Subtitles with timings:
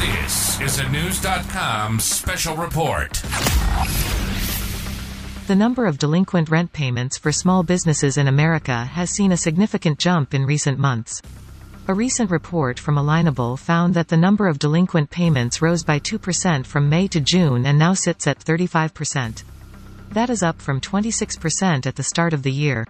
[0.00, 3.22] This is a Knewz.com special report.
[5.46, 9.98] The number of delinquent rent payments for small businesses in America has seen a significant
[9.98, 11.20] jump in recent months.
[11.86, 16.64] A recent report from Alignable found that the number of delinquent payments rose by 2%
[16.64, 19.42] from May to June and now sits at 35%.
[20.12, 22.86] That is up from 26% at the start of the year.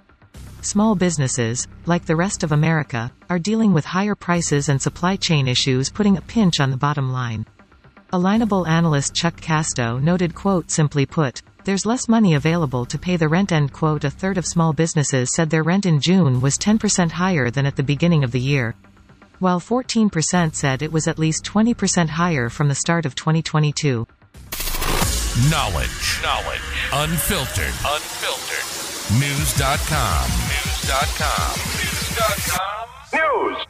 [0.63, 5.49] Small businesses, like the rest of America, are dealing with higher prices and supply chain
[5.49, 7.47] issues putting a pinch on the bottom line.
[8.13, 13.29] Alignable analyst Chuck Casto noted quote simply put, there's less money available to pay the
[13.29, 17.11] rent end quote a third of small businesses said their rent in June was 10%
[17.11, 18.75] higher than at the beginning of the year.
[19.39, 24.07] While 14% said it was at least 20% higher from the start of 2022.
[25.39, 26.21] Knowledge.
[26.23, 26.61] Knowledge.
[26.93, 27.73] Unfiltered.
[27.87, 28.67] Unfiltered.
[29.15, 30.27] Knewz.com.
[30.27, 31.55] Knewz.com.
[31.71, 32.89] Knewz.com.
[33.13, 33.67] Knewz.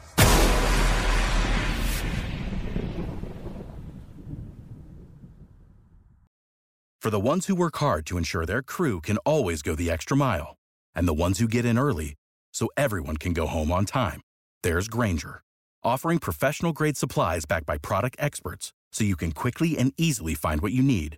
[6.99, 10.17] For the ones who work hard to ensure their crew can always go the extra
[10.17, 10.57] mile,
[10.95, 12.15] and the ones who get in early
[12.51, 14.21] so everyone can go home on time,
[14.63, 15.43] there's Grainger,
[15.83, 20.61] offering professional grade supplies backed by product experts so you can quickly and easily find
[20.61, 21.17] what you need.